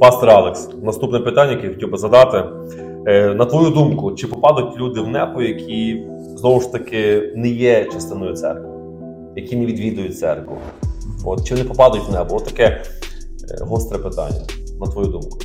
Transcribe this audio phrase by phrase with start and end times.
[0.00, 2.44] Пастор Алекс, наступне питання, яке я хотів би задати.
[3.06, 6.06] Е, На твою думку, чи попадуть люди в небо, які
[6.36, 8.68] знову ж таки не є частиною церкви,
[9.36, 10.56] які не відвідують церкву?
[11.24, 12.36] От, чи вони попадуть в небо?
[12.36, 12.84] От таке е,
[13.64, 14.40] гостре питання,
[14.80, 15.38] на твою думку.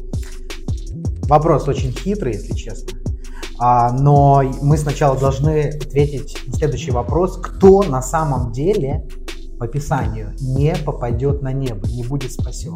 [1.24, 2.99] Вопрос очень хитрый, если честно.
[3.60, 7.37] А, но мы сначала должны ответить на следующий вопрос.
[7.37, 9.03] Кто на самом деле
[9.60, 12.74] по Писанию не попадет на небо, не будет спасен?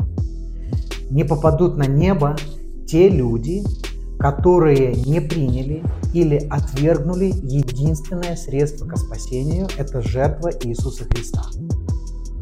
[1.10, 2.36] Не попадут на небо
[2.88, 3.64] те люди,
[4.20, 11.44] которые не приняли или отвергнули единственное средство к спасению– это жертва Иисуса Христа.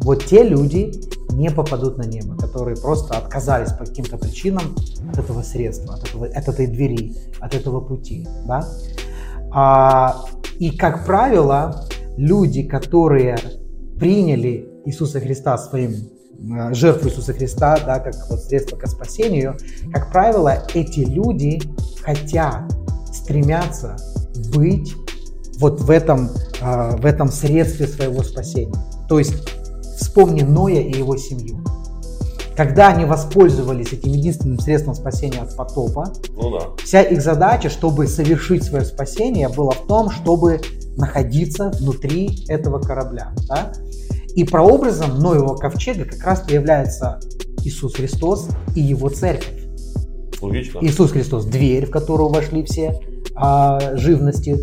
[0.01, 0.91] Вот те люди
[1.33, 4.75] не попадут на небо, которые просто отказались по каким-то причинам
[5.11, 8.27] от этого средства, от, этого, от этой двери, от этого пути.
[8.47, 8.67] Да?
[9.51, 10.25] А,
[10.59, 11.85] и, как правило,
[12.17, 13.37] люди, которые
[13.99, 15.95] приняли Иисуса Христа своим
[16.73, 19.57] жертву Иисуса Христа, да, как вот средство к спасению,
[19.93, 21.61] как правило, эти люди
[22.03, 22.63] хотят,
[23.13, 23.95] стремятся
[24.53, 24.93] быть
[25.59, 26.29] вот в этом,
[26.61, 28.75] э, в этом средстве своего спасения.
[29.07, 29.35] То есть
[29.97, 31.63] вспомни Ноя и его семью.
[32.55, 36.83] Когда они воспользовались этим единственным средством спасения от потопа, Ну да.
[36.83, 40.61] вся их задача, чтобы совершить свое спасение, была в том, чтобы
[40.95, 43.33] находиться внутри этого корабля.
[43.49, 43.73] да.
[44.35, 47.19] И прообразом Ноевого ковчега как раз является
[47.63, 49.65] Иисус Христос и его церковь.
[50.41, 50.79] Логічно.
[50.81, 52.99] Иисус Христос– дверь, в которую вошли все
[53.35, 54.57] а, живности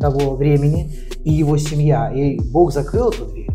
[0.00, 2.10] того времени, и его семья.
[2.10, 3.50] И Бог закрыл эту дверь.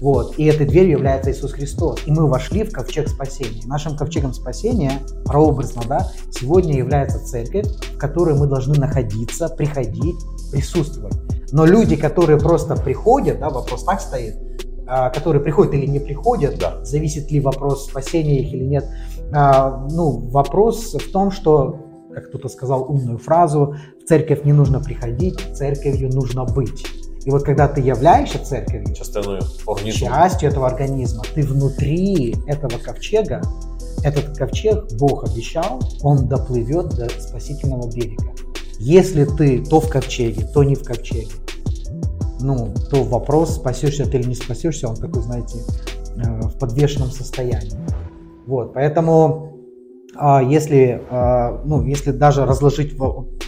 [0.00, 0.38] Вот.
[0.38, 2.00] И этой дверью является Иисус Христос.
[2.06, 3.62] И мы вошли в ковчег спасения.
[3.66, 4.92] Нашим ковчегом спасения,
[5.26, 10.16] прообразно, да, сегодня является церковь, в которой мы должны находиться, приходить,
[10.50, 11.14] присутствовать.
[11.52, 14.36] Но люди, которые просто приходят, да, вопрос так стоит,
[15.10, 16.84] которые приходят или не приходят, Да.
[16.84, 18.84] зависит ли вопрос спасения их или нет.
[19.32, 21.76] А, ну, вопрос в том, что,
[22.12, 26.84] как кто-то сказал умную фразу, в церковь не нужно приходить, церковью нужно быть.
[27.24, 28.94] И вот когда ты являешься церковью,
[29.66, 30.08] організму.
[30.08, 33.42] частью этого организма, ты внутри этого ковчега,
[34.02, 38.32] этот ковчег Бог обещал, он доплывет до спасительного берега.
[38.78, 41.28] Если ты то в ковчеге, то не в ковчеге,
[42.40, 45.58] ну, то вопрос, спасешься ты или не спасешься, он такой, знаете,
[46.16, 47.78] э, в подвешенном состоянии.
[48.46, 49.50] Вот, поэтому
[50.16, 52.96] а, если, а, ну, если даже разложить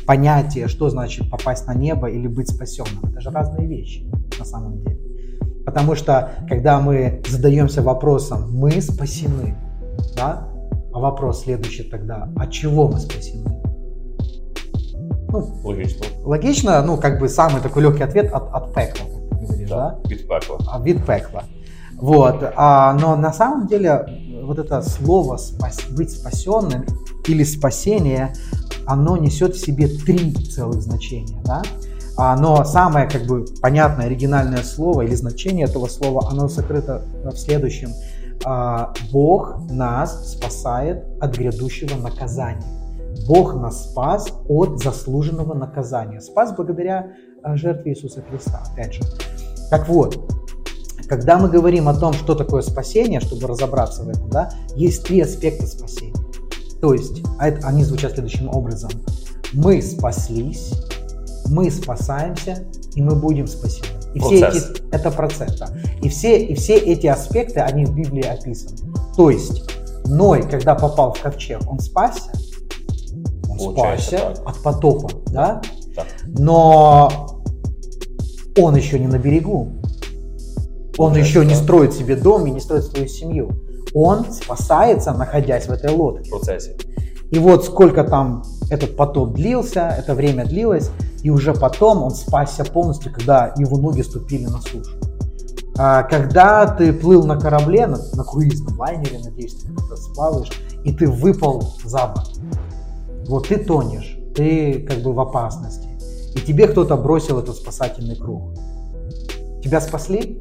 [0.06, 4.06] понятие, что значит попасть на небо или быть спасенным, это же разные вещи
[4.38, 4.98] на самом деле.
[5.64, 9.56] Потому что, когда мы задаемся вопросом, мы спасены,
[10.16, 10.48] да?
[10.92, 13.61] А вопрос следующий тогда, от чего мы спасены?
[15.32, 16.06] Ну, Логічно.
[16.24, 19.98] логично, ну, как бы самый такой легкий ответ от, от пекла, как ты говоришь, да?
[20.04, 20.58] Від пекла.
[20.68, 21.44] А, вид пекла.
[21.96, 22.52] Вот.
[22.56, 24.06] А, но на самом деле
[24.44, 26.84] вот это слово спас- быть спасенным
[27.28, 28.32] или спасение,
[28.86, 31.40] оно несет в себе три целых значения.
[31.44, 31.62] Да?
[32.16, 37.36] А, но самое как бы понятное оригинальное слово или значение этого слова, оно сокрыто в
[37.36, 37.90] следующем.
[38.44, 42.81] А, Бог нас спасает от грядущего наказания.
[43.26, 46.20] Бог нас спас от заслуженного наказания.
[46.20, 47.12] Спас благодаря
[47.42, 49.02] а, жертве Иисуса Христа, опять же.
[49.70, 50.18] Так вот,
[51.08, 55.20] когда мы говорим о том, что такое спасение, чтобы разобраться в этом, да, есть три
[55.20, 56.14] аспекта спасения.
[56.80, 58.90] То есть, а они звучат следующим образом.
[59.52, 60.72] Мы спаслись,
[61.48, 63.86] мы спасаемся, и мы будем спасены.
[64.14, 64.70] И все Процесс.
[64.70, 65.68] эти, это процесс, да.
[66.02, 68.76] И все, и все эти аспекты, они в Библии описаны.
[69.16, 69.62] То есть,
[70.04, 72.30] Ной, когда попал в ковчег, он спасся,
[73.64, 74.48] Получается спасся так.
[74.48, 75.62] от потопа, да?
[75.94, 76.06] Так.
[76.26, 77.10] Но
[78.58, 79.72] он еще не на берегу.
[80.98, 81.62] Он Получается, еще не да.
[81.62, 83.50] строит себе дом и не строит свою семью.
[83.94, 86.30] Он спасается, находясь в этой В лодке.
[86.30, 86.76] процесі.
[87.30, 90.90] И вот сколько там этот потоп длился, это время длилось,
[91.22, 94.90] и уже потом он спасся полностью, когда его ноги ступили на сушу.
[95.78, 100.50] А когда ты плыл на корабле, на, на круизном лайнере, надеюсь, ты как-то сплаваешь,
[100.84, 102.31] и ты выпал за борт,
[103.26, 105.88] вот ты тонешь, ты как бы в опасности,
[106.34, 108.54] и тебе кто-то бросил этот спасательный круг.
[109.62, 110.40] Тебя спасли?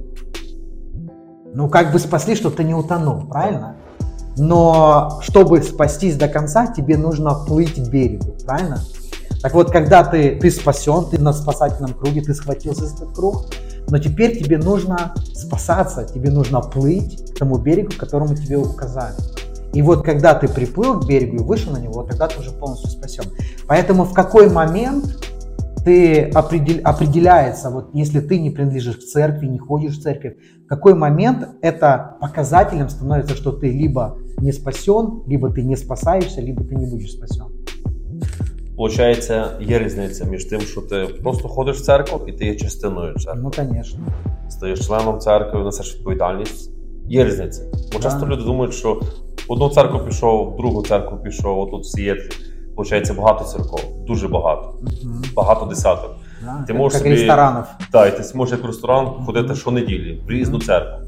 [1.53, 3.75] Ну, как бы спасли, чтобы ты не утонул, правильно?
[4.37, 8.81] Но чтобы спастись до конца, тебе нужно плыть к берегу, правильно?
[9.41, 13.47] Так вот, когда ты, ты спасен, ты на спасательном круге, ты схватился за этот круг,
[13.89, 19.15] но теперь тебе нужно спасаться, тебе нужно плыть к тому берегу, которому тебе указали.
[19.74, 22.50] И вот когда ты приплыл к берегу и вышел на него, вот тогда ты уже
[22.50, 23.24] полностью спасен.
[23.68, 25.04] Поэтому в какой момент
[25.84, 30.32] ты определь- определяется, вот если ты не принадлежишь к церкви, не ходишь в церковь,
[30.64, 36.40] в какой момент это показателем становится, что ты либо не спасен, либо ты не спасаешься,
[36.40, 37.44] либо ты не будешь спасен.
[38.76, 43.14] Получається, є різниця між тим, що ти просто ходиш в церкву і ти є частиною
[43.14, 43.40] церкви.
[43.44, 43.98] Ну, конечно.
[44.48, 46.70] Стаєш членом церкви, несеш відповідальність.
[47.08, 47.62] Є різниця.
[47.92, 48.02] Бо Да.
[48.04, 49.00] часто люди думають, що
[49.48, 52.28] в одну церкву пішов, в другу церкву пішов, отут в Сієтлі.
[52.74, 55.22] Получається багато церков, дуже багато, Мгм.
[55.36, 56.10] багато десяток.
[56.44, 57.64] Да, Ти как, можеш как собі- ресторанов.
[57.92, 60.62] Так, і ти зможеш як в ресторан ходити щонеділі в різну Мгм.
[60.66, 60.98] церкву.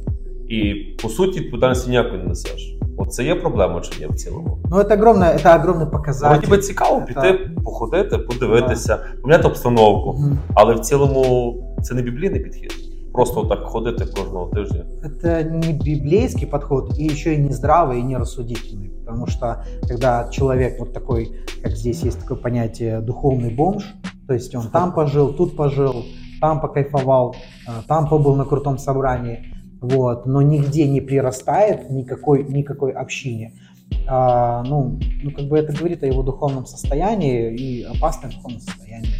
[0.48, 2.74] І по суті відповідальності ніякої не несеш.
[2.98, 4.58] От це є проблема чи ні в цілому?
[4.70, 6.40] Ну, это огромное, это огромный Але показатель.
[6.40, 10.12] тебе цікаво піти, походити, подивитися, поміняти обстановку.
[10.18, 10.38] Мгм.
[10.54, 12.72] Але в цілому це не біблійний підхід.
[13.13, 14.85] Просто так ходити кожного тижня.
[15.03, 18.89] Это не библейский подход и еще и не здравый, и не рассудительный.
[18.89, 21.31] Потому что когда человек вот такой,
[21.61, 23.85] как здесь есть такое понятие духовный бомж,
[24.27, 26.05] то есть он там пожил, тут пожил,
[26.41, 27.35] там покайфовал,
[27.67, 33.53] э, там побыл на крутом собрании, вот, но нигде не прирастает никакой, никакой общине.
[34.07, 39.11] А, ну, ну, как бы это говорит о его духовном состоянии и опасном духовном состоянии.